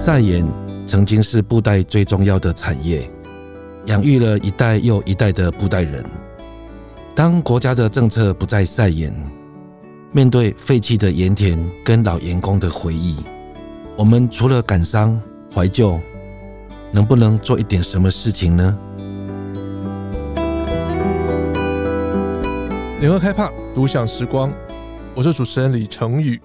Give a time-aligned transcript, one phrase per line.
[0.00, 0.46] 晒盐
[0.86, 3.10] 曾经是布袋最重要的产业，
[3.86, 6.04] 养育了一代又一代的布袋人。
[7.16, 9.12] 当国家的政策不再晒盐，
[10.12, 13.16] 面对废弃的盐田跟老盐工的回忆，
[13.96, 15.20] 我们除了感伤
[15.52, 16.00] 怀旧，
[16.92, 18.78] 能不能做一点什么事情呢？
[23.00, 24.52] 联合开帕独享时光，
[25.16, 26.40] 我是主持人李成宇。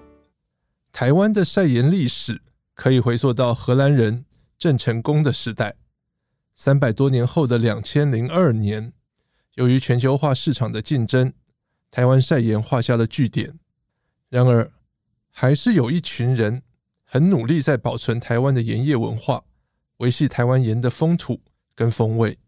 [0.92, 2.40] 台湾的晒盐历史
[2.74, 4.24] 可以回溯到荷兰人
[4.58, 5.76] 郑成功的时代。
[6.54, 8.92] 三百多年后的两千零二年，
[9.54, 11.32] 由于全球化市场的竞争，
[11.90, 13.58] 台湾晒盐画下了句点。
[14.28, 14.72] 然而，
[15.30, 16.62] 还是有一群人
[17.04, 19.44] 很努力在保存台湾的盐业文化，
[19.96, 21.40] 维系台湾盐的风土
[21.74, 22.38] 跟风味。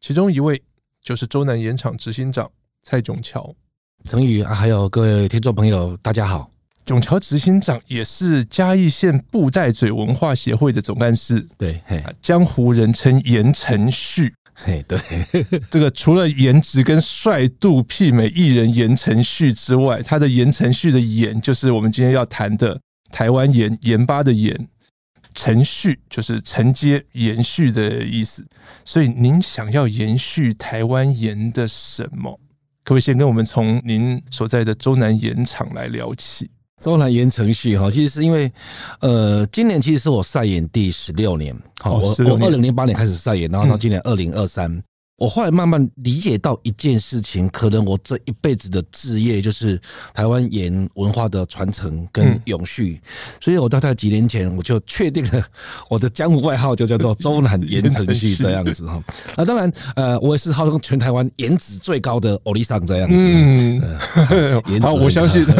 [0.00, 0.62] 其中一位
[1.00, 3.56] 就是周南盐场执行长蔡炯桥。
[4.04, 6.51] 承宇啊，还有各位听众朋友，大家好。
[6.84, 14.98] 炯桥执行长也是嘉义县布袋嘴文化协会的总干事，对，嘿，江湖人称言承旭，嘿，对，
[15.70, 22.80] 这个除了颜值跟帅度媲美艺人言承旭之外，他的言承旭的言就是我们今天要谈的
[23.10, 24.68] 台湾盐盐巴的盐，
[25.34, 28.44] 承旭就是承接延续的意思，
[28.84, 32.40] 所以您想要延续台湾盐的什么？
[32.84, 36.50] 可不可以先跟我们从您所在的中南盐场来聊起？
[36.82, 38.50] 洲南盐程序哈，其实是因为，
[39.00, 44.82] 呃，今年其实是我赛演第十六年，好，我我二零零八年开始赛演，然后到今年二零二三。
[45.18, 49.80] 我后来慢慢理解到一件事情，可能我这一辈子的志业就是
[50.12, 53.00] 台湾盐文化的传承跟永续，
[53.40, 55.44] 所以我大概几年前我就确定了
[55.88, 59.00] 我的江湖外号就叫做周南盐程序这样子哈。
[59.36, 63.24] 啊，当然，呃，我也是号称全台湾颜值最高的欧丽桑这样子。
[63.24, 63.80] 嗯，
[64.82, 65.46] 好，我相信。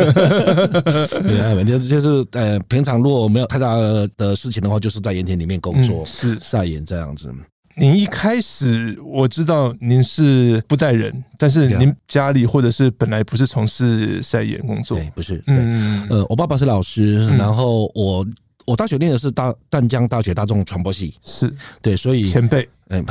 [1.89, 3.77] 就是呃，平常如果没有太大
[4.17, 7.33] 的事情的话，就是在盐田里面工作，是晒盐这样子。
[7.77, 18.27] 您一开始我知道您是布袋人，但是您家里或者是本来不是从事晒盐工作，对，不是，嗯，呃，我爸爸是老师，然后我
[18.67, 21.53] 我大学念的是大淡江大学大众传播系，是。
[21.81, 23.05] 对，所以前辈，嗯，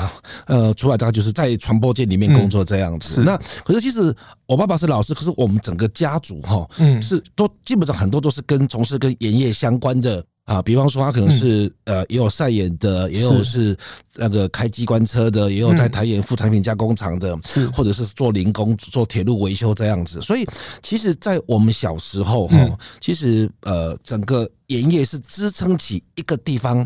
[0.45, 3.21] 呃，出来大概就是在传播界里面工作这样子。
[3.23, 10.23] 那可是其实我爸爸是老师，可是我们整个家族哈，嗯，是都基本上很多都是跟从事跟盐业相关的。
[10.51, 13.73] 啊，比方说他可能是呃，也有晒盐的，也有是
[14.17, 17.37] 那个开机关车的，也有在台盐副产品加工厂的，
[17.71, 20.21] 或者是做零工、做铁路维修这样子。
[20.21, 20.45] 所以，
[20.83, 22.57] 其实，在我们小时候哈，
[22.99, 26.85] 其实呃，整个盐业是支撑起一个地方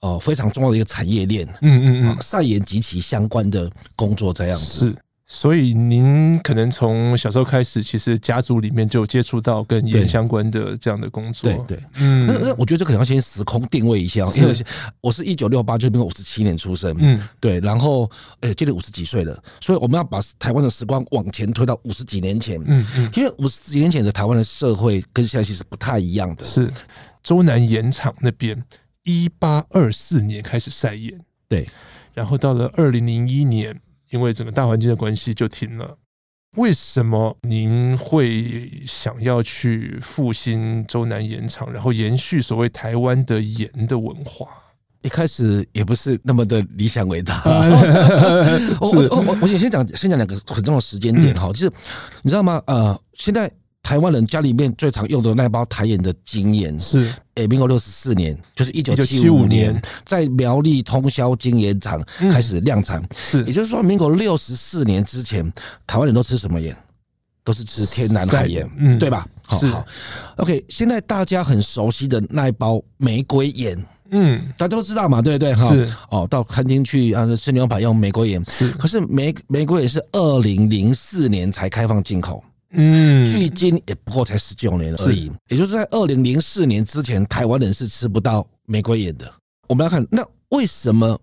[0.00, 1.46] 哦非常重要的一个产业链。
[1.62, 4.92] 嗯嗯嗯，晒盐及其相关的工作这样子。
[5.32, 11.48] 所以您可能从小时候开始，其实家族里面就接触到跟盐相关的这样的工作。
[11.68, 14.52] 对对，嗯，那那我觉得这可能要先时空定位一下，因为
[15.00, 18.10] 我是一九六八，就是民国五十七年出生，嗯，对，然后
[18.40, 26.44] 诶，今年五十几岁了，所以我们要把台湾的时光往前推到五十几年前，嗯嗯，因为五十几年前的台湾的社会跟现在其实不太一样的。
[26.44, 26.68] 是。
[27.22, 28.60] 周南盐场那边，
[29.04, 31.68] 一八二四年开始晒盐，对，
[32.14, 33.80] 然后到了二零零一年。
[34.10, 35.96] 因为整个大环境的关系，就停了。
[36.56, 44.46] 为什么您会想要去复兴周南盐场，然后延续所谓台湾的盐的文化？
[45.02, 47.40] 一开始也不是那么的理想伟大。
[48.80, 51.72] 我我我我先讲先讲两个很重要的时间点哈，就是
[52.22, 52.62] 你知道吗？
[52.66, 53.50] 呃，现在。
[53.82, 63.02] 台湾人家里面最常用的那包台盐的精盐是，诶，民国六十四年，就是一九七五年，在苗栗通宵精盐厂开始量产。
[63.16, 65.52] 是，也就是说，民国六十四年之前，
[65.86, 66.76] 台湾人都吃什么盐？
[67.42, 69.26] 都是吃天然海盐，嗯，对吧？
[69.58, 69.66] 是。
[69.68, 69.84] 好
[70.36, 73.76] ，OK，现在大家很熟悉的那一包玫瑰盐，
[74.10, 75.54] 嗯，大家都知道嘛，对不对？
[75.54, 75.74] 哈，
[76.10, 78.70] 哦，到餐厅去啊，吃牛排用玫瑰盐，是。
[78.72, 82.44] 可是玫玫瑰也是二零零四年才开放进口。
[82.72, 89.32] 嗯，距今也不过才十九年而已，也就是在二零零四年之前，台湾人是吃不到玫瑰盐的。
[89.68, 91.20] 我们来看，那为什么？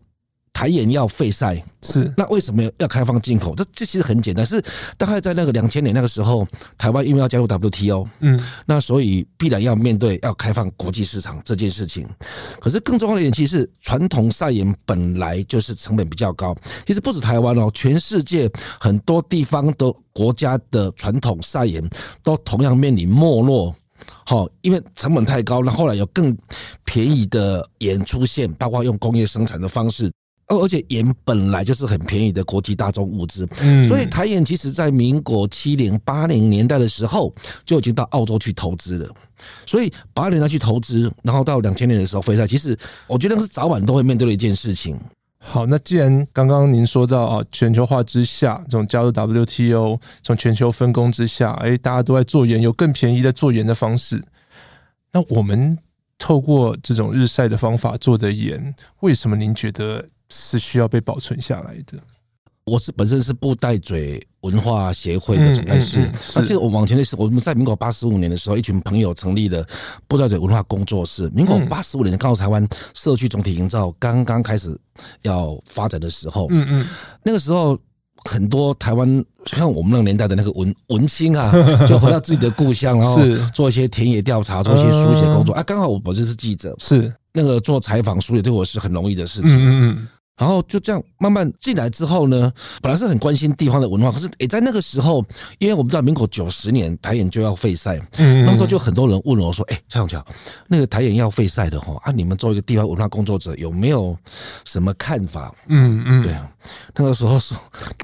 [0.58, 3.54] 台盐要废晒是，那为什么要开放进口？
[3.54, 4.60] 这这其实很简单，是
[4.98, 6.48] 大概在那个两千年那个时候，
[6.80, 12.10] 台湾因为要加入 WTO，嗯，那所以必然要面对要开放国际市场这件事情。
[12.60, 16.56] 可是更重要的一点，其实是传统晒盐本来就是成本比较高。
[16.88, 18.50] 其实不止台湾哦，全世界
[18.80, 21.88] 很多地方的国家的传统晒盐
[22.24, 23.76] 都同样面临没落。
[24.26, 26.36] 好，因为成本太高，那后来有更
[26.84, 30.12] 便宜的盐出现，包括用工业生产的方式。
[30.56, 37.34] 而且盐本来就是很便宜的国际大众物资，嗯，所以台盐其实在民国七零八零年代的时候
[37.66, 39.14] 就已经到澳洲去投资了，
[39.66, 42.78] 所以八零年代去投资，然后到两千年的时候废赛，其实
[43.08, 44.98] 我觉得是早晚都会面对的一件事情。
[45.38, 54.24] 好，那既然刚刚您说到啊，全球化之下，这种加入 WTO，从全球分工之下，哎，大家都在做盐，有更便宜的做盐的方式，
[55.12, 55.78] 那我们
[56.18, 60.08] 透过这种日晒的方法做的盐，为什么您觉得？
[60.38, 61.98] 是需要被保存下来的。
[62.66, 66.06] 我是本身是布袋嘴文化协会的总干事，
[66.36, 69.66] 而且我往前的是我们在民国八十五年的时候，一群朋友成立了
[70.06, 71.30] 布袋嘴文化工作室。
[71.30, 74.78] 民国八十五年，刚好台湾社区总体营造刚刚开始
[75.22, 76.86] 要发展的时候，嗯嗯，
[77.24, 77.80] 那个时候
[78.26, 81.50] 很多台湾像我们那个年代的那个文文青啊，
[81.88, 83.18] 就回到自己的故乡，然后
[83.54, 85.64] 做一些田野调查，做一些书写工作啊。
[85.64, 87.14] 刚好我本身是记者，是。
[87.32, 89.52] 那个做采访书也对我是很容易的事情。
[89.52, 90.08] 嗯嗯。
[90.38, 92.52] 然后就这样慢慢进来之后呢，
[92.82, 95.26] 本来是很关心地方的文化，可是也在那个时候，
[95.58, 100.24] 因为我们知道民国九十年台演就要废赛，嗯，那时候就很多人问我说：“哎，蔡永强，
[100.68, 104.16] 那个台演要废赛的话，啊，你们作为一个地方文化工作者，有没有
[104.64, 106.52] 什么看法？”嗯嗯，对啊，
[106.96, 107.58] 那个时候说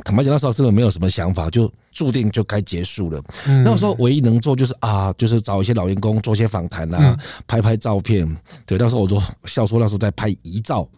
[0.04, 1.72] 坦白讲，那时候真的没有什么想法，就。
[1.94, 3.22] 注定就该结束了。
[3.46, 7.16] 那个时候唯一能做就是啊，就是找一些老员工做一些访谈啊，
[7.46, 8.28] 拍拍照片。
[8.66, 10.90] 对，那时候我都笑说那时候在拍遗照。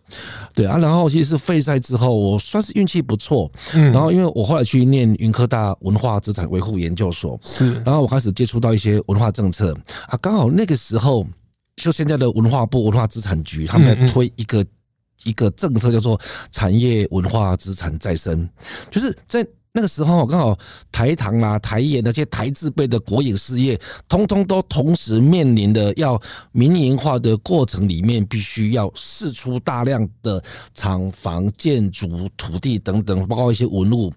[0.53, 3.51] 对啊，然后其实是废赛之后，我算是运气不错。
[3.73, 7.37] 然后因为我后来去念云科大文化资产维护研究所，
[7.83, 9.77] 然后我开始接触到一些文化政策
[10.07, 11.27] 啊，刚好那个时候
[11.75, 14.65] 就现在的文化部文化资产局他们在推一个
[15.23, 16.19] 一个政策叫做
[16.51, 18.49] 产业文化资产再生，
[18.91, 19.47] 就是在。
[19.75, 20.57] 那个时候刚好
[20.89, 23.77] 台糖啊、台盐那些台字辈的国营事业，
[24.07, 26.19] 通通都同时面临的要
[26.53, 30.41] 民营化的过程里面，必须要释出大量的
[30.73, 32.07] 厂房、建筑、
[32.37, 34.09] 土地等等，包括一些文物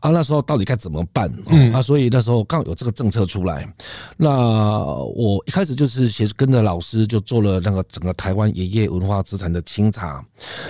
[0.00, 0.10] 啊。
[0.10, 1.32] 那时候到底该怎么办？
[1.48, 3.66] 嗯啊，所以那时候刚好有这个政策出来。
[4.18, 10.22] 那我一开始就是其实跟着老师就做了那个整个台湾盐业文化资产的清查，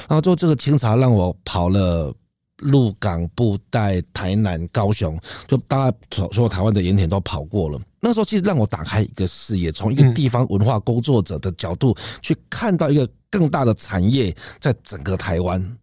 [0.09, 2.15] 然后做这个清查让我跑了。
[2.59, 7.81] 鹿港、布袋、台南、高雄，就大概所所有台湾的盐田都跑过了。
[8.01, 15.77] 那时候其实让我打开一个视野，从一个地方文化工作者的角度去看到一个更大的产业，在整个台湾。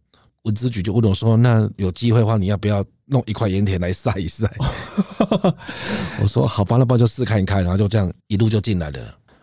[0.43, 4.45] 文资局就问我说：“那有机会的话，你要不要弄一块盐田来晒一晒？”
[6.21, 8.99] 我说：“好吧，那不就试看一看。”然后就这样一路就进来了。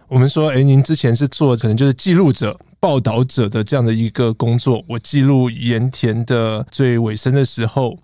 [0.08, 4.82] 我们说，哎，您之前是做可能就是记录者、报道者的这样的一个工作。
[4.88, 7.98] 我记录盐田的最尾声的时候，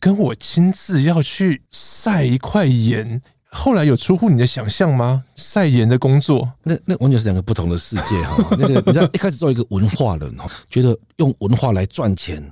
[0.00, 3.20] 跟我亲自要去晒一块盐，
[3.50, 5.22] 后来有出乎你的想象吗？
[5.36, 8.44] 晒盐的工作，那那完全是两个不同的世界哈。
[8.58, 12.42] 那个你知道，一开始做一个文化人哦，觉得用文化来赚钱，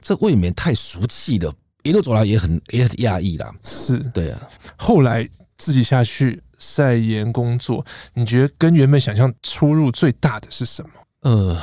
[0.00, 1.54] 这未免太俗气了。
[1.84, 3.54] 一路走来也很也很讶异啦。
[3.64, 4.40] 是对啊，
[4.76, 5.26] 后来
[5.56, 6.42] 自己下去。
[6.60, 10.90] 晒盐工作，你觉得跟原本想象出入最大的是什么？
[11.22, 11.56] 呃，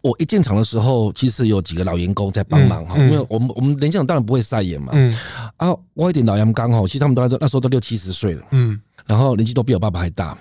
[0.00, 5.16] 我一进场的时候，其实有几个老员工在帮忙哈，因为我们我们年轻人当然不会晒眼嘛，嗯。
[5.56, 10.36] 啊，我一点老盐刚好，其实他们都那时候都六七十岁了，嗯，然后年纪都比我爸爸还大，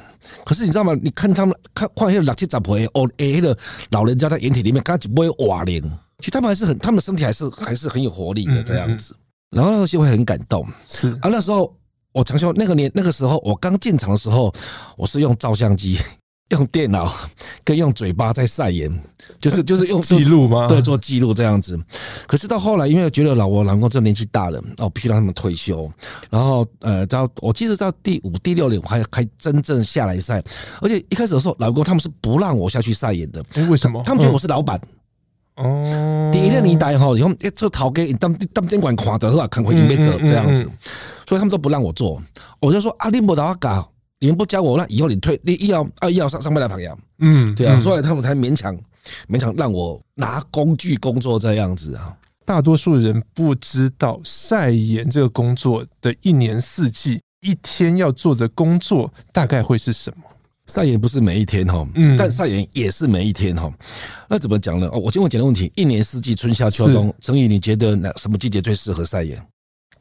[0.46, 0.94] 可是你知道吗？
[1.02, 3.58] 你看他们看换一个六七十岁哦，哎，那个
[3.92, 5.82] 老人家在盐田里面，刚不会瓦零，
[6.20, 9.16] 其实他们还是很，他们的身体还是还是很有活力的这样子，
[9.50, 11.10] 然后那时候会很感动，是。
[11.22, 11.76] 啊，那时候。
[12.14, 14.54] 我常说，那个年那个时候，我刚进场的时候，
[14.98, 15.98] 我是用照相机、
[16.52, 17.12] 用电脑
[17.66, 18.92] 跟用嘴巴在晒盐，
[19.40, 20.68] 就是 就是用记录吗？
[20.68, 21.80] 对，做记录这样子。
[22.28, 25.92] 可是到后来，因为觉得老我老公这年纪大了，哦，必须让他们退休。
[26.30, 30.44] 然后呃，到我其实到第五、第六年，我还还真正下来晒。
[30.82, 33.44] 而且一开始的时候，老公他们是不让我下去晒盐的。
[33.70, 34.04] 为什么？
[34.06, 34.80] 他们觉得我是老板。
[35.58, 40.64] 哦，第一个年代吼，以后这头家当当监管垮的是吧，看会没走这样子，
[41.28, 42.22] 所以他们都不让我做。
[42.60, 43.92] 我就说啊，你不让我搞，
[44.22, 46.96] 你们不教我，那以后你退，你又要啊要上上班的朋友。
[47.18, 48.78] 嗯，对啊，所以他们才勉强
[49.28, 52.16] 勉强让我拿工具工作这样子啊。
[52.46, 60.24] 大多数人不知道晒盐这个工作的一年四季，一天要做的工作大概会是什么？
[60.72, 63.74] 晒盐不是每一天哈，嗯，但晒盐也是每一天哈。
[64.30, 64.88] 那怎么讲呢？
[64.94, 69.44] 哦，我先问简单问题：一年四季，春夏秋冬，陈宇，你觉得哪什么季节最适合晒盐？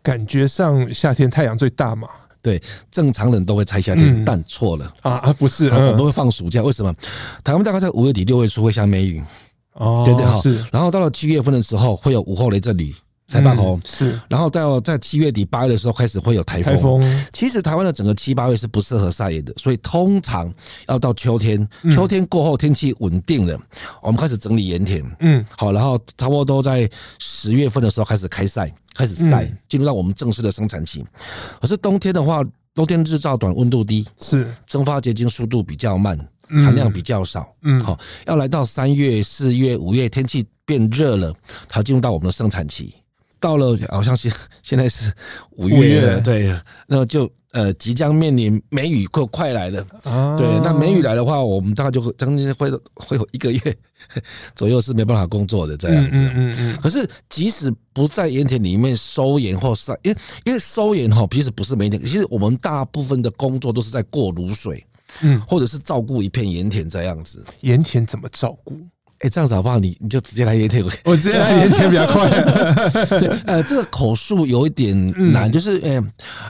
[0.03, 2.07] 感觉上夏天太阳最大嘛。
[2.42, 5.32] 对，正常人都会猜夏天，但错了啊啊！
[5.35, 6.62] 不是，我们会放暑假。
[6.62, 6.94] 为什么？
[7.44, 9.23] 台湾大概在五月底六月初会下梅雨
[9.75, 10.35] 哦，对对哈。
[10.40, 12.94] 是，然后到了七月份的时候会有午后雷阵雨，
[13.26, 16.78] 塞坝河是，然后到在七月底八月的时候开始会有台风。
[16.78, 20.52] 风其实台湾的整个七八月是不适合晒盐的，所以通常
[20.88, 23.59] 要到秋天，秋天过后天气稳定了，
[24.02, 25.04] 我们开始整理盐田。
[25.20, 31.02] 嗯，好，然后差不多都在十月份的时候开始开晒，开始晒，进入到我们正式的生产期。
[31.59, 36.19] 可是冬天的话，冬天日照短，温度低，是蒸发结晶速度比较慢，
[36.61, 37.50] 产量比较少。
[37.62, 41.35] 嗯，好，要来到三月、四月、五月，天气变热了，
[41.69, 42.95] 才进入到我们的生产期。
[43.38, 44.30] 到了，好像是
[44.62, 45.11] 现在是
[45.52, 46.54] 五月，月，对，
[46.87, 49.85] 那就呃即将面临梅雨快快来了。
[50.04, 53.76] 啊，对，那梅雨来的话，我们大概就会将近会会有一个月
[54.54, 56.19] 左右是没办法工作的这样子。
[56.21, 56.76] 嗯嗯，嗯。
[56.80, 64.85] 可是即使不在盐田里面收盐或晒，因为因为收盐哈，其实不是每天，其实我们大部分的工作都是在过卤水，
[65.23, 67.45] 嗯，或者是照顾一片盐田这样子。
[67.62, 68.78] 盐田怎么照顾？
[69.21, 69.78] 哎，这样子好不好？
[69.78, 72.26] 你你就直接来盐田，我直接来盐田比较快。
[73.21, 74.97] 对，呃，这个口述有一点
[75.30, 76.02] 难，就是，哎，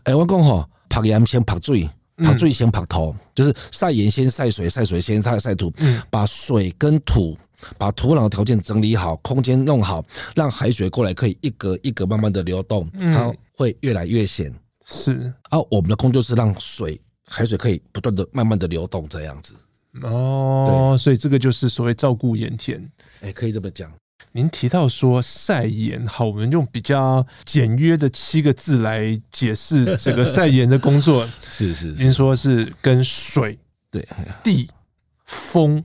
[0.05, 5.73] 哎，我讲吼，曝盐先晒水，曝水先曝土，就是晒盐先晒水，晒水先晒晒土，
[6.11, 7.39] 把水跟土，
[7.79, 10.05] 把土壤的条件整理好，空间弄好，
[10.35, 14.53] 让海水过来可以一格一格慢慢的流动，它会越来越咸。
[14.85, 19.55] 是，啊，我们的工作是让水海水可以不断的慢慢的流动，这样子。
[20.03, 22.85] 哦，所以这个就是所谓照顾盐田，
[23.23, 23.91] 哎，可以这么讲。
[24.33, 31.29] 您提到说晒盐，好，我们用比较简约的七个字来解释这个晒盐的工作。
[31.43, 33.59] 是是，您说是跟水、
[33.91, 34.07] 对
[34.45, 34.71] 地、
[35.27, 35.85] 风、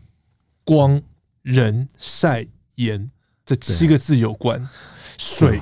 [0.64, 1.02] 光、
[1.42, 3.10] 人、晒、盐
[3.44, 4.68] 这七个字有关。
[5.18, 5.62] 水、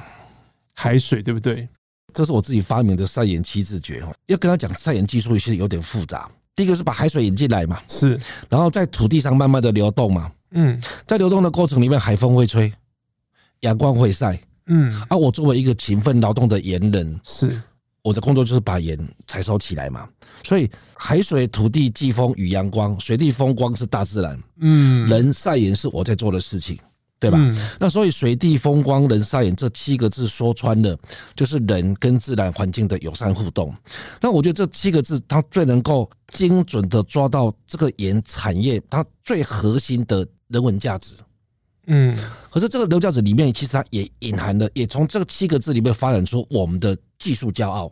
[0.76, 1.70] 海水，对不对？
[2.14, 4.14] 这是我自己发明的晒盐七字诀哦。
[4.28, 6.30] 要跟他讲晒盐技术，其实有点复杂。
[6.56, 12.72] 第一个是把海水引进来嘛，是，然后在土地上慢慢的流动嘛，嗯，在流动的过程里面，海风会吹，
[13.62, 17.62] 阳光会晒，嗯，而我作为一个勤奋劳动的盐人，是，
[18.02, 20.08] 我的工作就是把盐采收起来嘛，
[20.44, 26.78] 所以海水、土地、季风与阳光，水地风光是大自然，嗯，人晒盐是我在做的事情。
[27.20, 27.40] 对吧？
[27.80, 30.94] 那所以水地风光人晒盐这七个字说穿了，
[31.34, 33.74] 就是人跟自然环境的友善互动。
[34.20, 41.16] 那我觉得这七个字，它最能够精准的抓到这个盐产业它最核心的人文价值。
[41.88, 42.18] 嗯，
[42.50, 47.92] 可是这个人文价值里面，其实它也隐含了，也从这个七个字里面发展出我们的技术骄傲。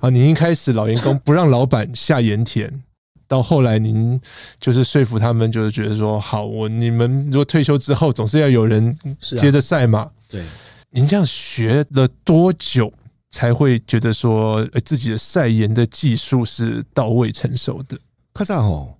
[0.00, 2.82] 啊，您一开始老员工不让老板下盐田。
[3.28, 4.20] 到后来，您
[4.60, 10.08] 就是说服他们，就是觉得说，好，我你们如果退休之后，总是要有人接着晒嘛。
[10.28, 10.44] 对，
[10.90, 12.92] 您这样学了多久
[13.28, 17.98] 才会觉得说，自己的晒盐的技术是到位成熟的？
[18.32, 18.95] 看这样哦，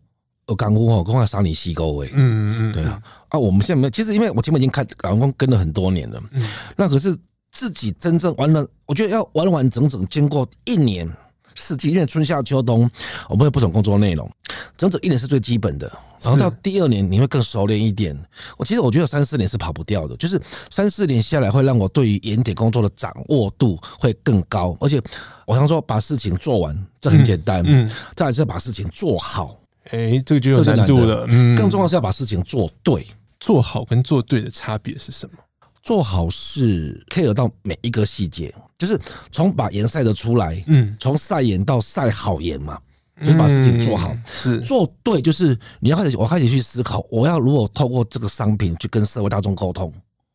[0.47, 7.17] 我刚刚哦，刚刚三年四个月，嗯嗯嗯，对啊，啊，我们现在没，其实因为我前面已经看老员工跟了很多年了，嗯，那可是
[7.51, 11.11] 自己真正完了，我觉得要完完整整经过一年。
[11.59, 12.89] 四季，因为春夏秋冬，
[13.31, 14.31] 我们会有不同工作内容。
[14.77, 18.15] 整整一年是最基本的，然后到第二年你会更熟练一点。
[18.59, 24.77] 我其实我觉得三四年是跑不掉的，就是三四年下来会让我对于盐点工作的掌握度会更高。
[24.81, 25.01] 而且
[25.47, 29.59] 我常说，把事情做完这很简单，嗯，再来是要把事情做好，
[29.91, 31.27] 哎，这个就有难度了。
[31.29, 33.07] 嗯，更重要是要把事情做对，
[33.39, 35.39] 做好跟做对的差别是什么？
[35.83, 39.01] 做好是 care 到每一个细节，就是
[39.31, 42.77] 从把盐晒得出来，嗯，从晒盐到晒好盐嘛，
[43.21, 44.13] 就是把事情做好。
[44.29, 49.93] 是做对，就是你要开始，我开始去思考，我要如果透过这个商品去跟社会大众沟通，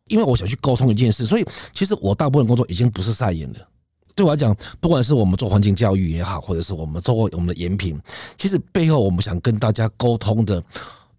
[0.08, 3.60] 因为我想去沟通一件事，所以其实我大部分工作已经不是晒盐了。
[4.15, 8.00] 对我来讲，不管是我们做环境教育也好，或者是我们做过我们的盐品，
[8.38, 10.63] 其实背后我们想跟大家沟通的，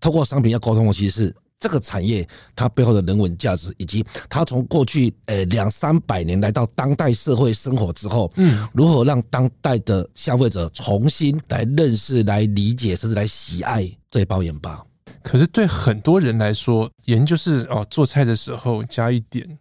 [0.01, 1.37] 透过商品要沟通的，其实是。
[1.63, 14.83] 这个产业它背后的人文价值，以及它从过去呃两三百年来到当代社会生活之后，嗯，如何让当代的消费者重新来认识、来理解，甚至来喜爱这一包盐巴？
[15.23, 19.59] 可是对很多人来说，盐就是哦，做菜的时候加一点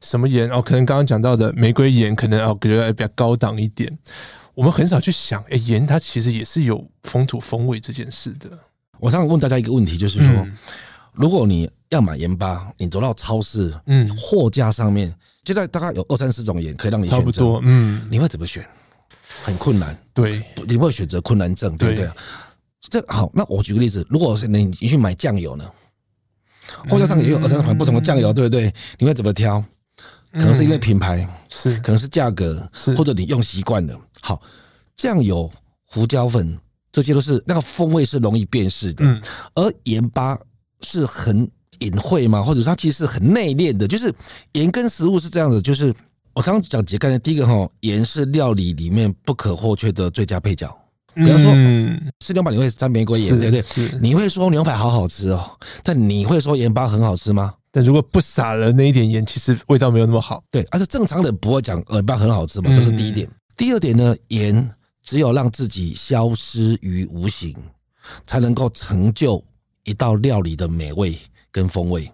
[0.00, 3.98] 什么盐哦，可能刚刚讲到的玫瑰盐，可能哦觉得比较高档一点。
[4.54, 8.50] 我们很少去想，哎，盐它其实也是有风土风味这件事的。
[8.98, 10.28] 我常常问大家一个问题，就是说。
[10.28, 10.56] 嗯
[11.16, 18.66] 如果你要买盐巴，你走到超市，嗯，货架上面现在大概有二三十种盐可以让你选择，差不多，嗯，你会怎么选？
[19.44, 22.10] 很困难，对，你会选择困难症，对不对？
[22.88, 25.64] 这好，那我举个例子，如果是你你去买酱油呢？
[26.88, 28.72] 货架上也有二三十款不同的酱油，对不对？
[28.98, 29.62] 你会怎么挑？
[30.32, 33.98] 可能是因为品牌，是，可能是价格，是，或者你用习惯了。
[34.20, 34.40] 好，
[34.94, 35.50] 酱油、
[35.84, 36.58] 胡椒粉
[36.90, 39.22] 这些都是那个风味是容易辨识的，嗯，
[39.54, 40.38] 而盐巴。
[40.86, 43.88] 是很隐晦嘛，或者它其实是很内敛的。
[43.88, 44.12] 就是
[44.52, 45.94] 盐跟食物是这样子，就是
[46.34, 50.76] 我刚刚讲几个概念，第一个哈，盐是料理里面不可或缺的最佳配角。
[51.14, 51.52] 比方说，
[52.20, 53.98] 吃牛排你会沾玫瑰盐，对不对？
[54.00, 57.54] 你会说牛排好好吃哦，但你会说盐巴很好吃吗？
[57.70, 60.42] 但如果不撒了那一点盐，其实味道没有那么好。
[60.50, 63.28] 对，而且正常人不会讲盐巴很好吃嘛，这是第一点。
[63.56, 64.70] 第二点呢，盐
[65.02, 67.54] 只有让自己消失于无形，
[68.26, 69.42] 才能够成就
[69.84, 71.16] 一道料理的美味
[71.50, 72.10] 跟风味。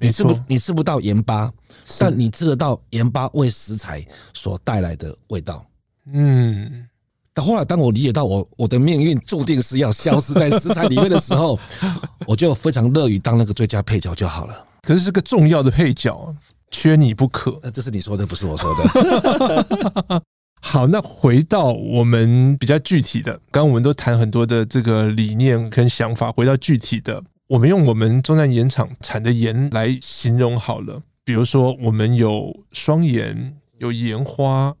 [0.00, 1.52] 你吃不，你吃不到盐巴，
[1.98, 5.64] 但你吃得到盐巴为食材所带来的味道。
[6.12, 6.88] 嗯。
[7.36, 11.58] 但后来，当我理解到我我的命运注定是要消失在食材里面的时候，
[12.28, 14.54] 我就非常乐于当那个最佳配角就好了。
[14.82, 16.32] 可是是个重要的配角，
[16.70, 17.58] 缺你不可。
[17.60, 20.22] 那这是你说的，不是我说的。
[20.62, 26.30] 好，那回到我们比较具体的，刚刚我们都谈很多的这个理念跟想法。
[26.30, 31.02] 回到具体的，我们用我们中南盐场产的盐来形容好了。
[31.24, 34.74] 比如说，我们有双盐，有盐花。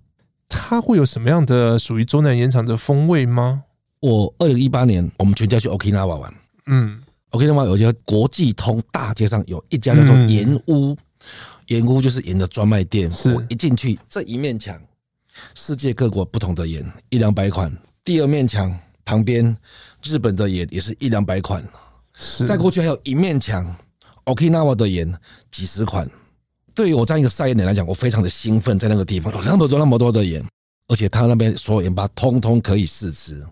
[0.48, 3.64] 它会有什么样的属于中南盐场的风味吗？
[4.00, 6.34] 我二零一八年，我们全家去 Okinawa 玩。
[6.66, 10.96] 嗯，Okinawa 有一家国际通大街上有一家叫做盐屋，
[11.68, 13.10] 盐屋就是盐的专卖店。
[13.24, 14.78] 我一进去，这一面墙，
[15.54, 17.70] 世界各国不同的盐一两百款；
[18.04, 19.56] 第二面墙旁边，
[20.02, 21.66] 日本的盐也是一两百款。
[22.46, 23.74] 再过去还有一面墙
[24.26, 25.12] ，Okinawa 的盐
[25.50, 26.08] 几十款。
[26.74, 30.44] 对于我这样一个晒盐人来讲，我非常的兴奋，在那个地方有那么多那么多的盐，
[30.88, 33.44] 而且他那边所有盐巴通通可以试吃。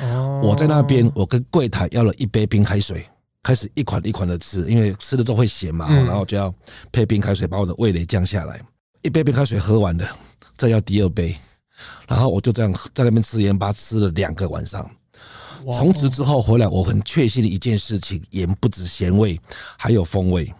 [0.00, 3.06] 哦，我在那边，我跟柜台要了一杯冰开水，
[3.42, 6.52] 开始一款一款的吃，因为吃了之后会咸嘛，然后就要
[6.92, 8.60] 配冰开水，把我的味蕾降下来。
[9.02, 10.06] 一杯冰开水喝完了，
[10.56, 11.36] 再要第二杯，
[12.08, 14.90] 然后我就这样在那边吃盐巴，吃了两个晚上。
[15.66, 19.40] 从此之后回来，我很确信的一件事情：盐不止咸味，
[19.78, 20.52] 还有风味。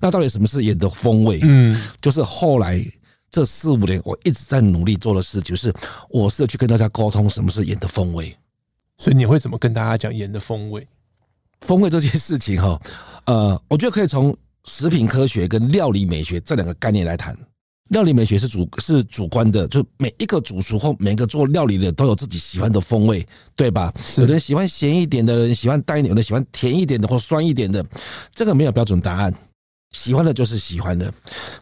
[0.00, 1.40] 那到底什么是盐的风味？
[1.42, 2.80] 嗯，就是后来
[3.30, 5.72] 这四五年我一直在努力做的事，就是
[6.08, 8.34] 我是去跟大家沟通什么是盐的风味。
[8.98, 10.86] 所以你会怎么跟大家讲盐的风味？
[11.60, 12.80] 风味这件事情哈，
[13.26, 14.34] 呃，我觉得可以从
[14.64, 17.36] 食品科学跟料理美学这两个概念来谈。
[17.88, 23.92] 料理美学是主是主观的，就每一个主厨或每一个做料理的都有自己喜欢的风味，对吧？
[24.16, 27.84] 有人喜欢咸一点的人喜欢淡一点，有人喜欢甜一点的或酸一点的，
[28.32, 29.34] 这个没有标准答案。
[29.90, 31.12] 喜欢的就是喜欢的，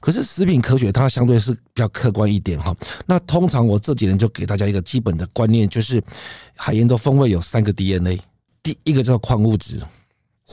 [0.01, 2.75] 可是食品科学它相对是比较客观一点哈。
[3.07, 6.03] 那通常我这几年就给大家一个基本的观念，就是
[6.55, 8.21] 海盐的风味有三个 DNA，
[8.62, 9.81] 第一个叫矿物质，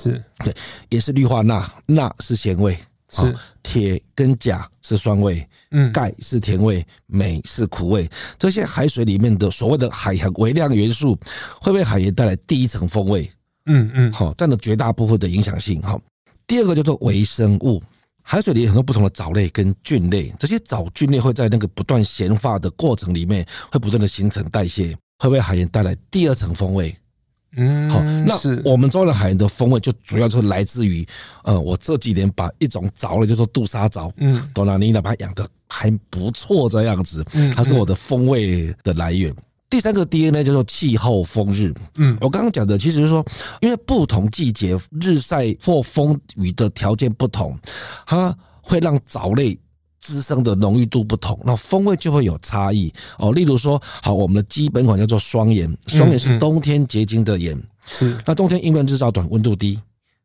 [0.02, 0.24] 是。
[0.44, 0.56] 对，
[0.90, 2.78] 也是氯化钠，钠是咸味，
[3.10, 3.36] 是。
[3.62, 8.08] 铁跟钾是酸味，嗯，钙是甜味，镁是苦味。
[8.38, 11.18] 这些海水里面的所谓的海洋微量元素，
[11.60, 13.30] 会为海盐带来第一层风味，
[13.66, 16.00] 嗯嗯，好，占了绝大部分的影响性哈。
[16.48, 17.82] 第二个叫做微生物，
[18.22, 26.96] 海水里有很多不同的藻类跟菌类，这些藻菌类会在那个不断咸化的过程里面，会不断的形成代谢，会为海盐带来第二层风味。
[27.58, 28.38] 嗯，好，那
[28.70, 31.08] 我们中的海盐的风味就主要就是来自于，
[31.44, 37.24] 呃，我这几年把一种藻类叫做杜莎藻，嗯，多拉尼娜把它养的还不错这样子，
[37.56, 39.34] 它是我的风味的来源。
[39.76, 43.26] 第三个 DNA 叫做气候风日，嗯，我刚刚讲的其实是说，
[43.60, 47.60] 因为不同季节日晒或风雨的条件不同，
[48.08, 49.60] 它会让藻类
[50.00, 52.90] 滋生的浓郁度不同，那风味就会有差异。
[53.20, 53.34] 哦。
[53.34, 58.18] 例如说，好，我们的基本款叫做双盐，双盐是冬天结晶的盐，是。
[58.26, 59.78] 那冬天因为日照短、温度低，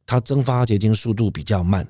[0.07, 1.85] 它蒸发结晶速度比较慢。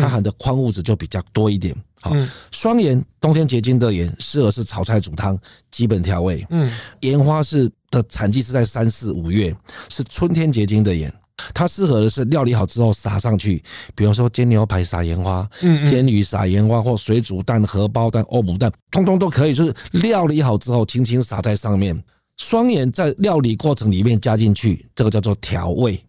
[0.00, 1.74] 它含的矿物质就比较多一点。
[2.00, 2.12] 好，
[2.52, 5.36] 双盐冬天结晶的盐适合是炒菜煮汤
[5.70, 6.46] 基本调味。
[6.50, 9.54] 嗯，盐花是的产季是在三四五月，
[9.88, 11.12] 是春天结晶的盐，
[11.52, 13.60] 它适合的是料理好之后撒上去，
[13.96, 22.00] 比如说煎牛排撒盐花，嗯，煎鱼撒盐花，或水煮蛋、荷包蛋、欧姆蛋，通通都可以，就是料理好之后轻轻撒在上面。
[22.36, 26.00] 双盐在料理过程里面加进去，这个叫做调味。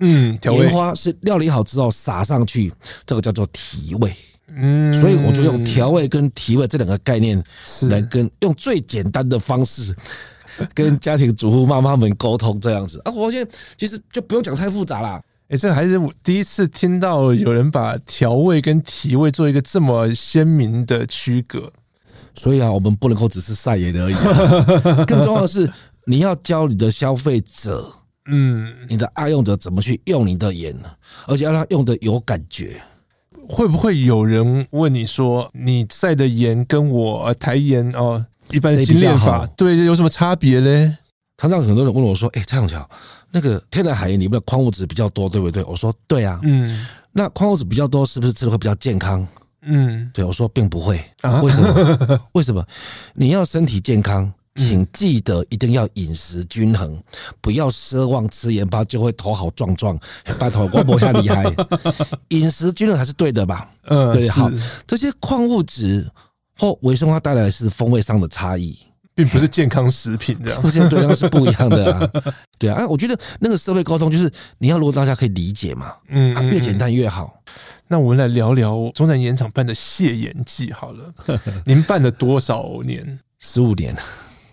[0.00, 2.72] 嗯，调味花是料理好之后撒上去，
[3.04, 4.14] 这个叫做提味。
[4.50, 7.42] 嗯，所以我就用调味跟提味这两个概念
[7.82, 9.94] 来跟用最简单的方式
[10.72, 13.12] 跟家庭主妇妈妈们沟通这样子啊。
[13.12, 15.20] 我现在其实就不用讲太复杂啦。
[15.48, 21.70] 哎，这还是我第一次听到有人把调味跟提味做一个这么鲜明的区隔。
[22.34, 25.70] 所以啊，我们不能够只是晒盐而已啊， 更重要的是
[26.06, 27.92] 你要教你的消费者。
[28.28, 30.90] 嗯，你的爱用者怎么去用你的盐呢？
[31.26, 32.80] 而且要让他用的有感觉。
[33.48, 40.98] 会不会有人问你说，你晒的盐跟我台盐哦，一般的精炼法，对，有什么差别呢？
[41.38, 42.86] 常常很多人问我说：“哎，蔡永桥，
[43.30, 49.26] 那个天然海盐里面的矿物质比较多，对不对？”我说：“对啊。”嗯，那矿物质比较多，是不是吃的会比较健康？
[49.62, 51.02] 嗯，对，我说并不会。
[51.42, 52.20] 为什么？
[52.32, 52.62] 为什么？
[53.14, 57.02] 你要身体健康，请记得一定要饮食均衡，
[57.40, 59.98] 不要奢望吃盐巴就会头好壮壮。
[60.38, 61.44] 拜托，我不太厉害。
[62.28, 63.70] 饮食均衡还是对的吧？
[63.86, 64.50] 嗯，对，好。
[64.86, 66.10] 这些矿物质
[66.58, 68.76] 或维生素它带来的是风味上的差异。
[69.14, 72.08] 并不是健康食品这样，不是对，那是不一样的啊。
[72.56, 77.42] 对啊，我觉得那个社会沟通就是你要如果大家可以理解嘛，嗯，越简单越好。
[77.88, 81.12] 那我们来聊聊中南盐场办的谢盐季好了。
[81.66, 83.18] 您办了多少年？
[83.40, 83.92] 十五年。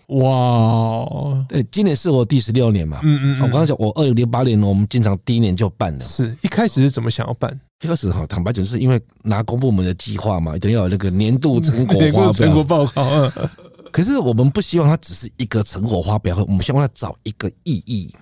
[0.08, 1.04] 哇，
[1.48, 3.00] 对，今年是我第十六年嘛。
[3.02, 6.04] 嗯嗯，我刚刚讲，我二零零八年我们经常第一年就办了。
[6.04, 7.60] 是一开始是怎么想要办？
[7.82, 13.32] 一开始哈，坦白讲，是因为拿公部门的计划嘛，一定要有那个年度成果 发表、成果报告。
[13.90, 18.14] 可是我们不希望它只是一个成果发表会，我们希望它找一个意义，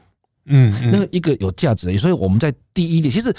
[0.46, 1.98] 嗯，那个一个有价值的。
[1.98, 3.34] 所以我们在第一年，其实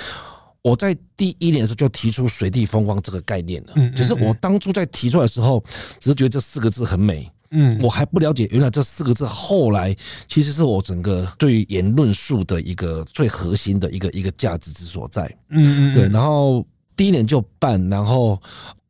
[0.61, 3.89] 我在第一年的时候就提出“水地风光”这个概念了。
[3.95, 5.63] 只是我当初在提出来的时候，
[5.99, 9.95] 只是觉得这四个字很美，嗯，我还不了解原来这四个字后来
[10.27, 15.23] 其实是我整个对于言论术的一个最核心的一个一个价值之所在。
[15.49, 16.09] 嗯嗯，对。
[16.09, 16.65] 然后
[16.95, 18.39] 第一年就办，然后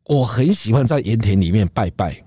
[0.06, 2.22] 我很喜欢在盐田里面拜拜。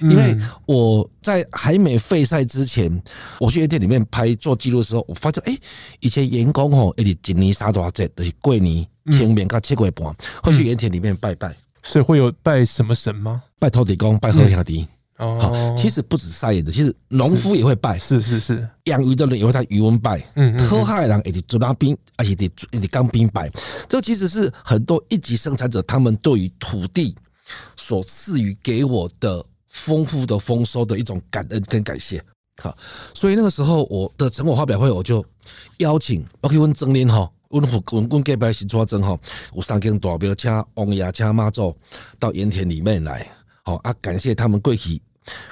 [0.00, 2.90] 因为我在还没废赛之前，
[3.38, 5.56] 我去盐田里面拍做记录的时候，我发现，哎，
[6.00, 11.54] 以前员工吼，一直一年三大节，就是过年、清明、跟七月半，会去盐田里面拜拜。
[11.84, 13.44] 所以会有拜什么神吗？
[13.60, 14.88] 拜土地公，拜好兄弟。
[15.20, 17.98] 哦，其实不止赛盐的，其实农夫也会拜。
[17.98, 20.20] 是是是，养鱼的人也会在鱼翁拜。
[20.34, 23.50] 嗯，科海人以及做当兵，而且得得当兵拜。
[23.88, 27.14] 这其实是很多一级生产者他们对于土地
[27.76, 29.44] 所赐予给我的。
[29.72, 32.20] 丰富的丰收的一种感恩跟感谢，
[32.60, 32.76] 好，
[33.14, 35.24] 所以那个时候我的成果发表会，我就
[35.78, 39.16] 邀请，我可以问曾林哈，问问问问给白新抓曾哈，
[39.54, 41.72] 我三更大庙请王爷请妈祖
[42.18, 43.24] 到盐田里面来，
[43.62, 45.00] 好啊，感谢他们过去，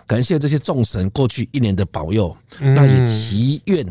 [0.07, 3.85] 感谢这些众神过去一年的保佑，那也祈愿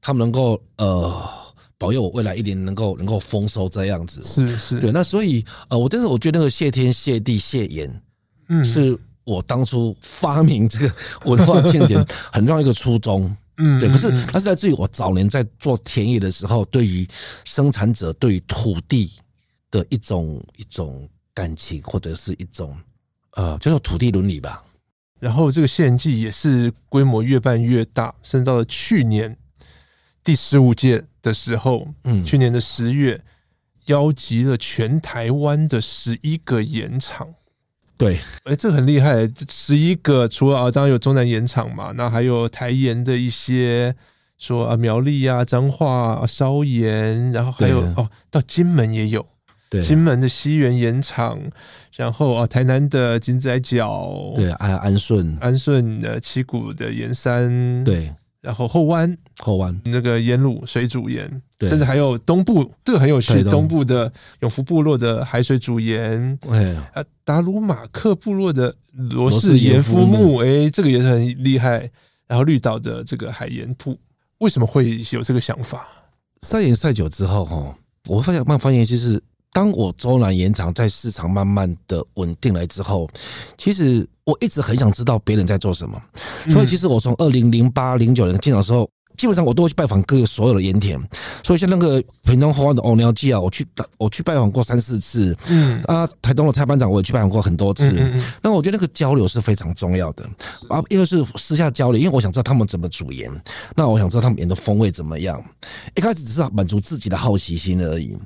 [0.00, 1.30] 他们能够呃
[1.76, 8.02] 保佑我未来一年能够能够丰收这样子，是是对，那所以呃，我真的我觉得那个谢天谢地谢言，
[8.48, 8.98] 嗯，是。
[9.24, 10.94] 我当初发明这个
[11.26, 12.02] 文化庆典
[12.32, 13.86] 很重要一个初衷， 嗯，对。
[13.86, 17.06] 可是它是来自于我早年在做田野的时候，对于
[17.44, 19.12] 生产者、对于土地
[19.70, 22.74] 的一种一种感情，或者是一种
[23.32, 24.64] 呃，叫做土地伦理吧。
[25.20, 29.36] 然后这个谢盐季也是规模越办越大，甚至到了去年
[30.22, 33.20] 第十五届的时候，嗯，去年的十月，
[33.86, 37.28] 邀集了全台湾的十一个盐场。
[37.96, 43.96] 对，哎，这很厉害，这十一个，除了啊，当然有中南盐场嘛，那还有台盐的一些，
[44.38, 49.26] 说啊苗栗啊彰化啊烧盐，然后还有哦，到金门也有，
[49.70, 51.38] 对，金门的西园盐场，
[51.96, 58.14] 然后啊台南的金仔角，对，还有安顺，安顺的七股的盐山，对。
[58.40, 68.76] 然后后湾，后湾那个盐卤水煮盐，甚至还有东部，这个很有趣，东部的永福部落的海水煮盐，哎，啊，达鲁马克部落的
[69.10, 71.90] 罗氏盐夫木，哎，这个也是很厉害。
[72.28, 73.98] 然后绿岛的这个海盐铺，
[74.38, 75.88] 为什么会有这个想法？
[76.42, 77.76] 赛盐赛久之后，哈，
[78.06, 79.20] 我发现慢慢发现，其实。
[79.52, 83.08] 当我周南盐场在市场慢慢的稳定来之后，
[83.56, 86.00] 其实我一直很想知道别人在做什么，
[86.50, 88.88] 所以其实我从二零零八零九年进场的时候。
[89.16, 90.96] 基本上我都会去拜访各个所有的盐田，
[91.42, 93.66] 所以像那个屏东花湾的欧寮季啊，我去
[93.98, 95.36] 我去拜访过三四次。
[95.48, 97.92] 嗯啊，台东的蔡班长我也去拜访过很多次。
[97.98, 100.24] 嗯，那我觉得那个交流是非常重要的
[100.68, 103.28] 啊，一个是私下交流，因为我想知道他们怎么煮盐，
[103.74, 105.44] 那我想知道他们盐的风味怎么样。
[105.96, 108.16] 一开始只是满足自己的好奇心而已，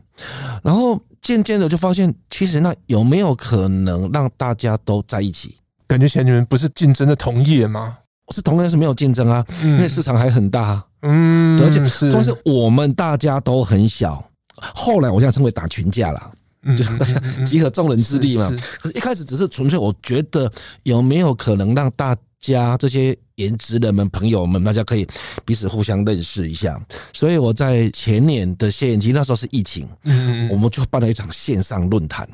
[0.63, 5.57] 然后渐渐的就发现，其实那有没有可能让大家都在一起？
[5.87, 7.97] 感觉起来你们不是竞争的同业吗？
[8.35, 14.25] 是同业是没有竞争啊，因为市场还很大，嗯，而且是，但是我们大家都很小。
[14.57, 16.33] 后来我现在称为打群架了，
[16.77, 16.85] 就
[17.45, 18.51] 集合众人之力嘛。
[18.81, 20.51] 可是一开始只是纯粹，我觉得
[20.85, 25.07] 有没有可能让大家这些颜值人们、朋友们，大家可以
[25.47, 26.79] 彼此互相认识一下。
[27.15, 32.29] 所以我在前年的谢盐季，那时候是疫情，嗯，我们就办了一场线上论坛，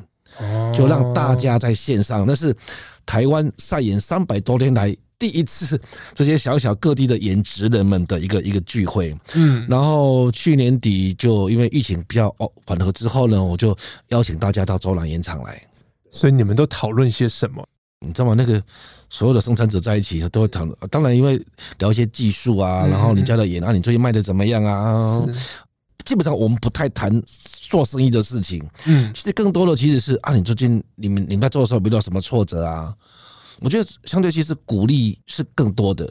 [0.75, 2.53] 就让大家在线上，那是
[3.05, 4.93] 台湾赛演三百多天来。
[5.19, 5.77] 第一次，
[6.15, 15.61] 这些小小各地的颜值人们的一个一个聚会，嗯，然后去年底就因为疫情比较哦缓和之后呢，我就邀请大家到周南演场来。
[16.09, 17.61] 所以你们都讨论些什么？
[18.01, 18.33] 你知道吗？
[18.33, 18.61] 那个
[19.09, 21.39] 所有的生产者在一起都会谈，当然因为
[21.79, 25.21] 聊一些技术啊，然后你家的盐啊，你最近卖的怎么样啊？
[26.05, 32.91] 基本上我们不太谈做生意的事情，嗯，其实更多的其实是啊，你最近你们你们在做的时候有没有什么挫折啊？
[33.59, 36.09] 我觉得相对其实鼓励是更多的，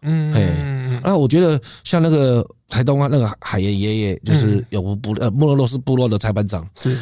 [0.00, 6.98] 嗯，哎，那我觉得像那个台东啊，那个海盐爷爷就是有部呃莫洛洛斯部落的裁判长，是，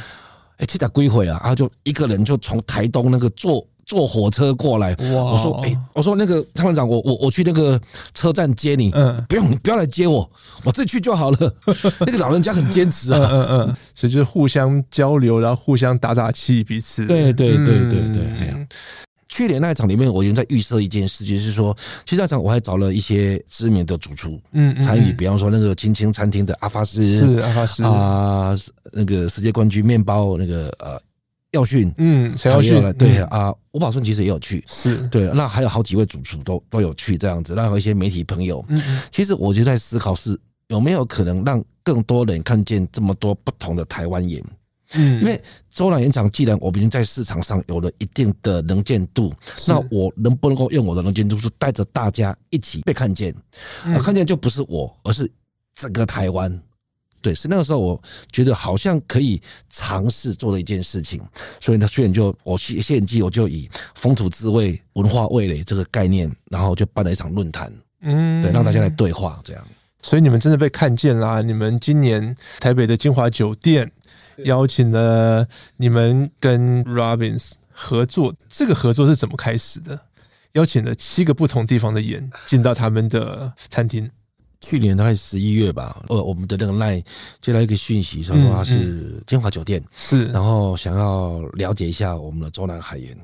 [0.57, 3.65] 哎，替他归回啊，然后就一个人就从台东那个坐。
[3.87, 7.81] 坐火车过来，我说，哎，我说那个参谋长，我我我去那个
[8.13, 10.29] 车站接你，嗯，不用，你不要来接我，
[10.65, 11.55] 我自己去就好了。
[12.01, 17.07] 那个老人家很坚持啊，嗯嗯，所以就是互相交流，然后互相打打气，彼此。
[17.07, 18.67] 对对对对对。
[19.29, 21.73] 去年那一场里面，我已经在预设一件事，情是说，
[22.05, 28.53] 其实那场我还找了一些知名的主厨，嗯，参与，比方说那个青青餐厅的阿发师，是阿发师啊，
[28.93, 31.01] 那个世界冠军面包那个呃。
[31.57, 34.97] 耀训，嗯，陈耀训，对啊，吴宝顺其实也有去，是。
[35.09, 40.39] 对，那还有好几位主厨都都有去这样子，然后一些媒体朋友，嗯，其实我就在思考是
[40.69, 44.43] 有没有可能让更多人看见这么多不同的台湾盐，
[44.95, 45.41] 嗯，因为
[45.71, 49.33] 洲南盐场既然我们已经在市场上有了一定的能见度，
[49.67, 53.35] 那我能不能够用我的能见度是带着大家一起被看见，
[54.01, 55.31] 看见就不是我，而是
[55.75, 56.61] 整个台湾。
[57.27, 61.21] 对，是那个时候，我觉得好像可以尝试做的一件事情，
[61.61, 69.69] 所以呢，所以就我去献祭，我就以风土滋味、文化味蕾这个概念，然后就办了一场论坛，嗯，对，让大家来对话，这样。
[70.03, 71.43] 所以你们真的被看见啦！
[71.43, 73.91] 你们今年台北的金华酒店
[74.45, 80.03] 邀请了你们跟 Robins 合作，这个合作是怎么开始的？
[80.53, 84.13] 邀请了七个不同地方的盐进到他们的餐厅。
[84.69, 87.05] 去年大概十一月吧，呃，我们的那个 LINE
[87.41, 93.17] 接到一个讯息，说他是金华酒店，是，然后想要了解一下我们的中南海盐。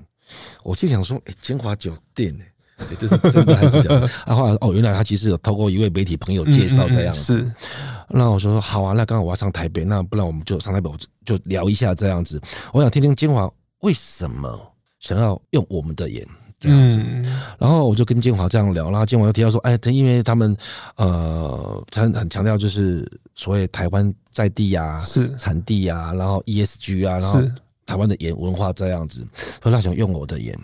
[0.63, 2.33] 我就想说，哎，金华酒店，
[2.77, 4.07] 哎，这是真的 还是假的？
[4.25, 7.39] 啊，后来哦，原来他其实有透过一位媒体朋友介绍这样子。
[7.39, 7.53] 是，
[8.09, 12.41] 那我说好啊，那刚好我要上台北，那不然我们就上台北，我就聊一下这样子。
[12.73, 13.51] 我想听听金华
[13.81, 16.25] 为什么想要用我们的盐。
[16.63, 16.97] 这样子，
[17.59, 20.57] 然后我就跟建华这样聊，然后建华又提到说，哎，他因为他们
[20.95, 27.43] 呃，他很强调就是所谓台湾在地啊，是产地啊，然后 ESG 啊，然后
[27.85, 29.27] 台湾的盐文化这样子，
[29.61, 30.57] 所以他想用我的盐。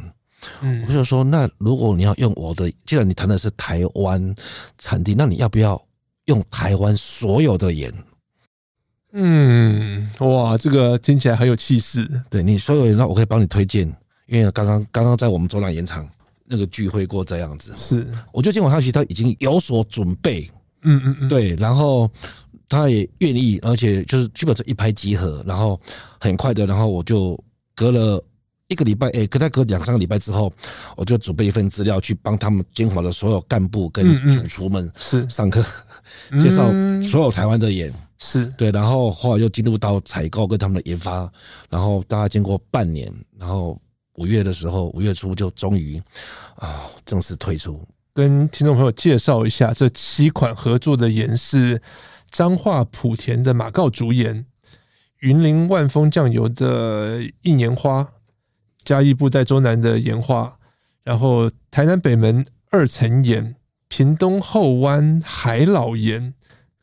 [0.61, 4.35] 嗯，我就说，那如果你要用我的，既然你谈的是台湾
[4.79, 5.83] 产地，那你要不要
[6.27, 7.93] 用台湾所有的盐？
[9.15, 12.09] 嗯，哇，这个听起来很有气势。
[12.31, 13.93] 对你所有人，那我可以帮你推荐。
[14.29, 16.07] 因为刚刚刚刚在我们洲南盐场
[16.45, 20.51] 那个聚会过这样子，是，我觉得今晚他其实他已经有所准备，
[20.83, 22.11] 嗯嗯嗯，对，然后
[22.69, 25.81] 他也愿意，而且就是基本上一拍即合，然后
[26.21, 27.39] 很快的，然后我就
[27.75, 28.23] 隔了
[28.69, 30.53] 一个礼拜，哎，隔他隔两三个礼拜之后，
[30.97, 35.29] 我就准备一份资料去帮他们金华的所有干部跟主厨们是。
[35.29, 35.63] 上课
[36.41, 36.71] 介绍
[37.03, 38.47] 所有台湾的盐，是。
[38.57, 41.31] 对，然后后来又进入到采购跟他们的研发，
[41.71, 43.79] 然后大概经过半年，然后。
[44.19, 46.03] 五月的时候，五月初就终于
[46.57, 47.81] 啊正式推出。
[48.13, 51.81] 跟听众朋友介绍一下，这七款合作的盐是
[52.31, 54.45] 彰化埔田的马告竹盐、
[55.21, 58.09] 云林万丰酱油的一年花、
[58.83, 60.59] 嘉义布袋洲南的盐花，
[61.05, 63.55] 然后台南北门二层盐、
[63.87, 66.35] 屏东后湾海老盐，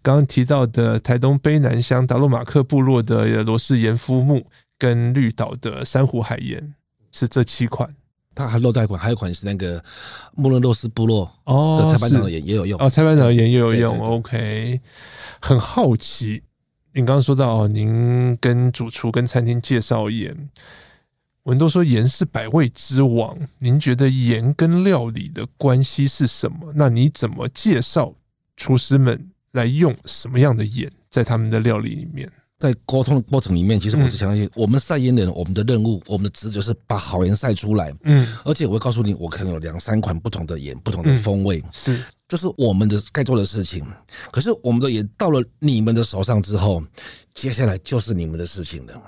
[0.01, 4.47] 刚刚提到的台东卑南乡达洛马克部落的罗氏盐肤木，
[4.79, 6.73] 跟绿岛的珊瑚海盐。
[7.17, 7.89] 是这七款，
[8.35, 9.81] 它还漏带一款，还有一款是那个
[10.33, 13.97] 莫勒洛斯部落的裁判长的盐也有用哦，裁判长的盐也有用。
[14.01, 14.81] OK，
[15.39, 16.43] 很好奇，
[16.91, 20.49] 您刚刚说到哦，您跟主厨跟餐厅介绍盐，
[21.43, 26.73] 我们都说盐是百味之王，您觉得盐跟料理的关系是什么？
[26.75, 28.15] 那你怎么介绍
[28.57, 32.29] 厨师们来用什么样的盐在他们的料理里面？
[32.57, 37.93] 在沟通的过程里面，其实我只相信，我们晒盐人，我们的任务，我们的职责是把好盐晒出来。
[38.05, 41.61] 嗯，而且我会告诉你，我可能有两三款不同的盐，不同的风味。
[41.71, 43.85] 是，这是我们的该做的事情。
[44.31, 46.81] 可是我们的盐到了你们的手上之后，
[47.33, 49.01] 接下来就是你们的事情了。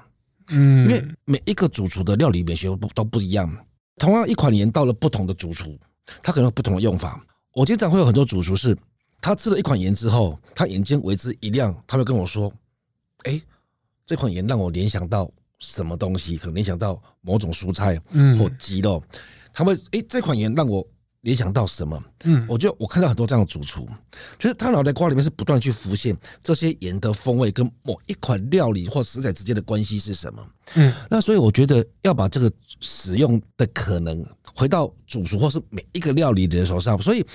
[0.49, 3.49] 嗯，因为每一个主厨的料理美学不都不一样。
[3.97, 5.73] 同样一款盐到了不同的主厨，
[6.21, 7.19] 他可能有不同的用法。
[7.53, 8.77] 我经常会有很多主厨是，
[9.21, 12.51] 他吃了一款盐之后，他眼睛为之一亮，他会跟我说。
[13.27, 13.41] 哎、欸，
[14.05, 16.37] 这款盐让我联想到什么东西？
[16.37, 18.01] 可能联想到某种蔬菜
[18.37, 19.03] 或鸡肉。
[19.53, 20.85] 他们哎，这款盐让我
[21.21, 22.01] 联想到什么？
[22.23, 23.85] 嗯，我觉得我看到很多这样的主厨，
[24.37, 30.47] 就是他脑袋瓜里面是不断去浮现这些盐的风味跟某一款料理或食材之间的关系是什么。
[30.75, 37.01] 嗯，那所以我觉得要把这个使用的可能回到主厨或是每一个料理的人手上。
[37.01, 37.25] 所以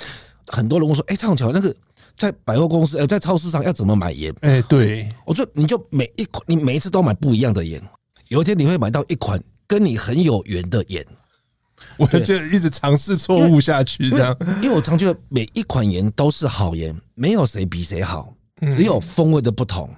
[0.47, 1.75] 很多人会说：“哎，蔡巧，那个
[2.23, 7.83] 在百货公司呃，在超市上要怎么买盐？”哎，对，我说你就每一款，你每一次都买不一样的盐，
[8.29, 11.05] 有一天你会买到一款跟你很有缘的盐。
[11.99, 18.33] 我就一直尝试错误下去，这样，因为我常觉得每一款盐都是好盐，没有谁比谁好，
[18.71, 19.91] 只有风味的不同。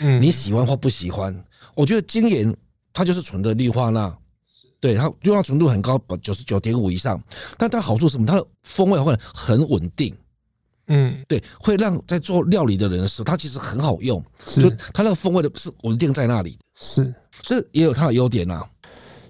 [0.00, 1.34] 嗯，你喜欢或不喜欢，
[1.74, 2.54] 我觉得精盐
[2.92, 4.14] 它就是纯的氯化钠，
[4.78, 7.18] 对，它氯化纯度很高，九十九点五以上，
[7.56, 8.26] 但它好处是什么？
[8.26, 10.14] 它的风味会很稳定，
[10.88, 14.22] 嗯，对，会让在做料理的人的时候，它其实很好用，
[14.54, 18.62] 就它那个风味的是稳定在那里，是，所以也有它的优点啊。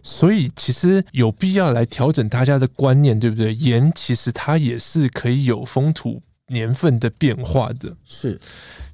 [0.03, 3.55] 所以其实有必要来调整大家的观念，对不对？
[3.55, 7.97] 盐其实它也是可以有风土年份的变化的。
[8.05, 8.38] 是，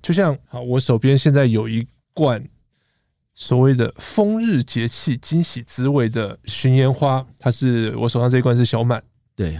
[0.00, 2.48] 就像好，我手边现在有一罐
[3.34, 9.02] 所谓的“风日节气惊喜滋味”的寻盐花，它是我手上这一罐是小满。
[9.34, 9.58] 对，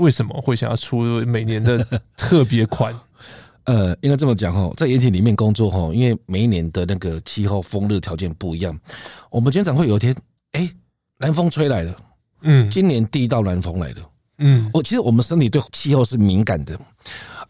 [0.00, 2.94] 为什么会想要出每年的特别款？
[3.64, 8.76] 呃，应该这么讲哈，在盐田里面工作哈，因为每一年的那个气候风热条件不一样，
[9.30, 10.14] 我们经常会有一天，
[10.52, 10.68] 哎。
[11.22, 11.94] 南风吹来了，
[12.40, 13.96] 嗯，今年第一道南风来了，
[14.38, 16.74] 嗯，我其实我们身体对气候是敏感的，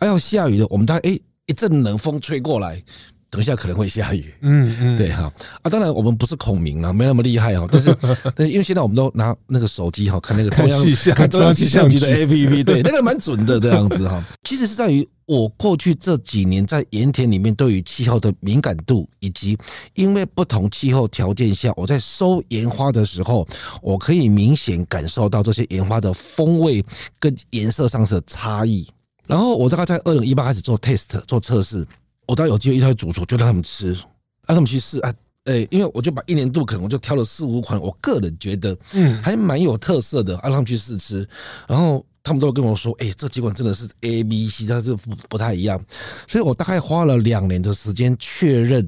[0.00, 2.82] 哎，呦下雨了，我们大概哎一阵冷风吹过来，
[3.30, 7.96] 等一下可能会下雨，嗯嗯，对哈，啊，当然我们不是孔明啊，没那么厉害哈，但是
[8.34, 11.98] 但是因为现在我们都拿那个手机哈看那个中央气象看中央气象局。
[11.98, 15.08] 的 APP，对，那个蛮准的这样子哈，其实是在于。
[15.26, 19.56] 我过去这几年在盐田里面，对于气候的敏感度，以及
[19.94, 23.46] 因为不同气候条件下，我在收盐花的时候，
[23.80, 26.84] 我可以明显感受到这些盐花的风味
[27.20, 28.84] 跟颜色上的差异。
[29.28, 31.86] 然后我大概在二零一八开始做 test 做测试，
[32.30, 35.12] 我当有机会一台主厨就让他们吃，让他们去试啊，
[35.44, 41.28] 诶，因为我就把一年度可能我就挑了四五款，我个人觉得嗯还蛮有特色的，让他们去试吃，
[41.66, 42.04] 然后。
[42.22, 45.82] 他们都跟我说：“哎，这几款真的是 A、B、C，它是不不太一样。”
[46.28, 48.86] 所以我大概花了两年的时间确认，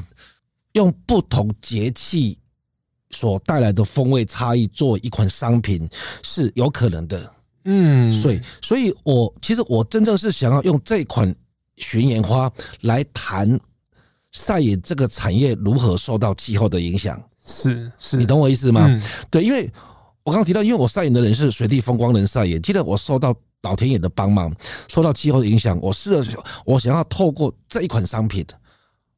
[0.72, 2.38] 用不同节气
[3.08, 5.88] 所带来的风味差异做一款商品
[6.22, 7.34] 是有可能的。
[7.64, 11.34] 嗯，所以，所以我其实我真正是想要用这款
[11.76, 12.50] 寻盐花
[12.82, 13.58] 来谈
[14.30, 17.22] 晒盐这个产业如何受到气候的影响。
[17.46, 18.88] 是，是你懂我意思吗？
[19.30, 19.70] 对，因为。
[20.24, 24.54] 我刚刚提到，因为我晒盐的人是水地风光人晒盐，记得我受到老天爷的帮忙，
[24.86, 28.46] 受到气候的影响，我试着我想要透过这一款商品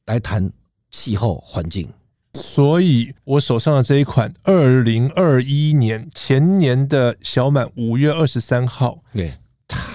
[0.06, 0.50] 来谈
[0.90, 1.86] 气候环境。
[2.32, 9.30] 所以我手上的这一款二零二一年前年的小满五月二十三号，对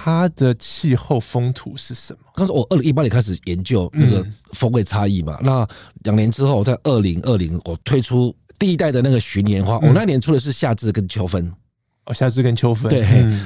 [0.02, 2.18] 它的气候风土是什么？
[2.34, 5.66] 刚才我二零一八年开始研究那个风味差异嘛，那
[6.02, 8.34] 两年之后在二零二零我推出。
[8.58, 11.50] 第一代的那个巡年花，我那年出的是夏至跟秋分，
[12.04, 13.00] 哦，夏至跟秋分，对。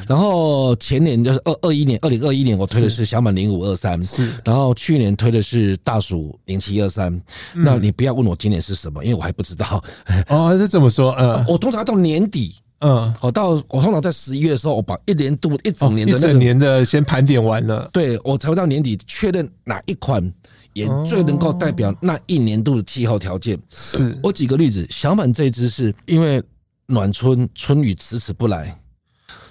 [0.09, 4.33] 然后前年就是二二一年，二零二一年我推的是小满零五二三，是。
[4.45, 7.23] 然后去年推的是大暑零七二三。
[7.55, 9.81] 那你不要问我今年是什么，因为我还不知道。
[10.27, 20.33] 哦，是这么说，呃，我通常到年底，嗯，我到我通常在十一月的时候，我把一年度一整年的、那个、一整年的先盘点完了，对，我才会到年底确认哪一款。
[20.75, 23.57] 也最能够代表那一年度的气候条件。
[23.71, 26.43] 是我举个例子，小满这一支是因为
[26.87, 28.77] 暖春，春雨迟迟不来，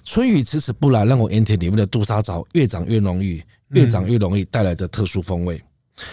[0.03, 5.63] 春雨迟迟不来，让我盐田里面的杜莎藻越长越浓郁，越长越容易带来的特殊风味。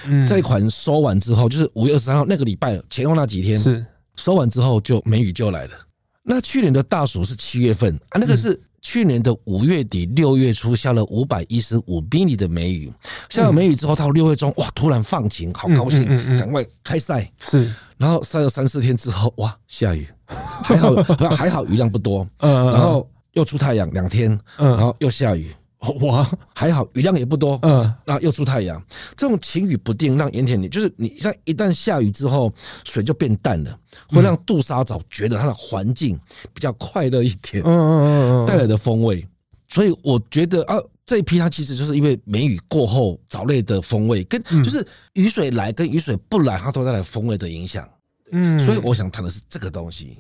[0.06, 5.72] 嗯，这一款收完之后，就是五月二十三号那个礼拜前后那几天，是收完之后就梅雨就来了。
[6.22, 8.60] 那去年的大暑是七月份啊，那个是。
[8.82, 12.90] 去年的五月底六月初下了五百一十五毫米的梅雨，
[13.28, 16.06] 下了梅雨之后到六月中，哇，突然放晴，好高兴，
[16.38, 17.30] 赶快开晒。
[17.38, 20.94] 是，然后晒了三四天之后，哇，下雨， 还好
[21.36, 25.54] 还好雨量不多，嗯，然后又出太阳两天，嗯，然后又下雨。
[26.02, 28.82] 哇，还好雨量也不多，嗯，那又出太阳，
[29.16, 32.52] 这种晴雨不定，让盐田里就是你像一旦下雨之后，
[32.84, 36.18] 水就变淡了，会让杜莎藻觉得它的环境
[36.52, 39.26] 比较快乐一点，嗯嗯嗯，带来的风味。
[39.68, 47.88] 所以我觉得啊，这一批它其实就是因为梅雨过后藻类的风味，跟就是雨水来跟雨水不来，它都带来风味的影响。
[48.32, 50.18] 嗯，所以我想谈的是这个东西。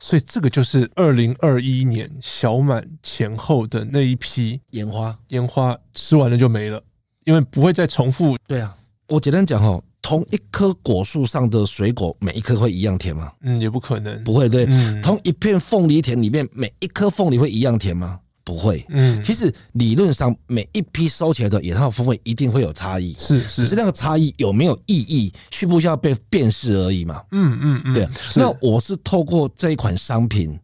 [0.00, 6.82] 所以这个就是二零二一年小满前后的那一批烟花，烟花吃完了就没了，
[7.24, 8.36] 因为不会再重复。
[8.46, 8.76] 对啊，
[9.08, 13.32] 我简单讲哈，同一棵果树上的水果，每一颗会一样甜吗？
[13.40, 14.48] 嗯，也不可能，不会。
[14.48, 14.66] 对，
[15.00, 18.20] 同一片凤梨田里面，每一颗凤梨会一样甜吗？
[18.44, 18.84] 不会。
[18.90, 27.22] 嗯，其实理论上每一批收起来的野套风味一定会有差异，是是，只是那个差异有没有意义，需不需要被辨识而已嘛。
[27.32, 28.06] 嗯嗯嗯，对。
[28.36, 30.58] 那我是透过这一款商品，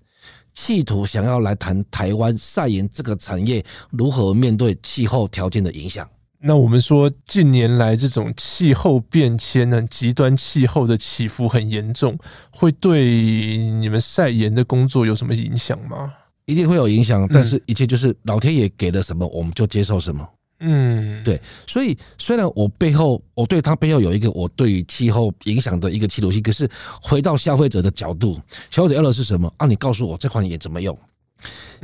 [0.54, 6.06] 企图想要来谈台湾晒盐这个产业如何面对气候条件的影响。
[6.42, 12.18] 那我们说，近年来这种气候变迁呢，极端气候的起伏很严重，
[12.50, 16.14] 会对你们晒盐的工作有什么影响吗？
[16.50, 20.28] 一定会有影响，但是一切就是老天爷给了什么，我们就接受什么。
[20.58, 21.40] 嗯，对。
[21.66, 26.68] 所以虽然我背后，我对他背后有一个我对于气候影响的一个企图心，可是
[27.00, 28.36] 回到消费者的角度，
[28.70, 29.66] 消费者要的是什么啊？
[29.66, 30.98] 你告诉我这款也怎么用，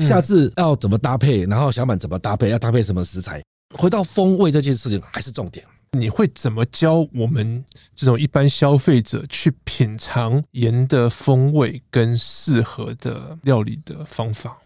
[0.00, 3.40] 下次要怎么搭配，然后小满怎么搭配，要搭配什么食材？
[3.78, 5.64] 回到风味这件事情还是重点。
[5.98, 14.58] 你会怎么教我们这种一般消费者去品尝盐的风味跟适合的料理的方法？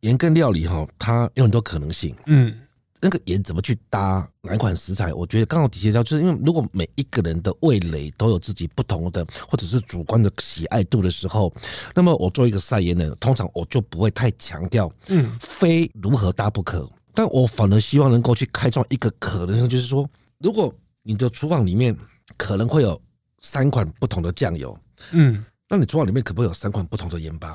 [0.00, 2.14] 盐跟料理哈，它有很多可能性。
[2.26, 2.60] 嗯，
[3.00, 5.12] 那个盐怎么去搭哪款食材？
[5.12, 11.52] 我觉得刚好提及到，就是因为如果每一个人的味蕾都有自己不同的或者是主观的喜爱度的时候，
[11.94, 16.90] 那么我做一个晒盐人，通常我就不会太强调，嗯，非如何搭不可。
[17.12, 20.08] 但我反而希望能够去开创一个可能性，就是说，
[20.40, 21.96] 如果你的厨房里面
[22.36, 23.00] 可能会有
[23.38, 24.76] 三款不同的酱油，
[25.12, 27.48] 嗯，那你厨房里面可不可以有三款不同的盐巴？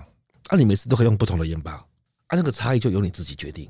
[0.47, 1.87] 啊，你每次都可以用不同的盐巴，啊，
[2.31, 3.69] 那个差异就由你自己决定。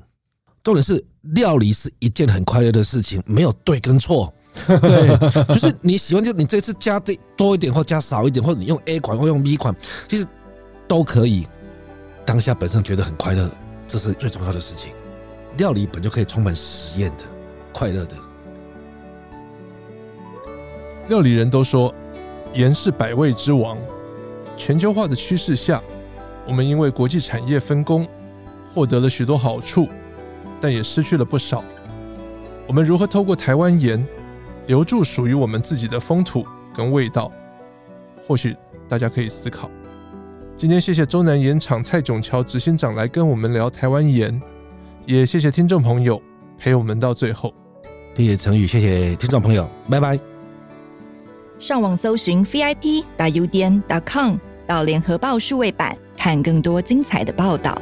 [0.62, 4.32] 重点是料理是一件很快乐的事情，没有对跟错，
[4.66, 9.74] 对，就是你喜欢就你这次加的多一点或加少一点，或者你用 A 款或用 B 款，
[10.08, 10.26] 其实
[10.88, 11.46] 都可以。
[12.26, 13.48] 当下本身觉得很快乐，
[13.86, 14.92] 这是最重要的事情。
[15.56, 17.24] 料理本就可以充满实验的、
[17.72, 18.16] 快乐的。
[21.08, 21.94] 料理人都说，
[22.54, 23.78] 盐是百味之王。
[24.56, 25.82] 全球化的趋势下，
[26.46, 28.06] 我们因为国际产业分工，
[28.74, 29.88] 获得了许多好处，
[30.60, 31.62] 但也失去了不少。
[32.66, 34.04] 我们如何透过台湾盐，
[34.66, 36.44] 留住属于我们自己的风土
[36.74, 37.30] 跟味道？
[38.26, 38.56] 或许
[38.88, 39.70] 大家可以思考。
[40.56, 44.40] 今天谢谢中南盐场蔡炯桥执行长来跟我们聊台湾盐。
[45.04, 46.20] 也谢谢听众朋友
[46.58, 47.54] 陪我们到最后，
[48.16, 50.35] 谢谢承宇，谢谢听众朋友，拜拜。
[51.58, 54.36] 上网搜寻 vip.udn.com
[54.66, 57.80] 到联合报数位版，看更多精彩的报道。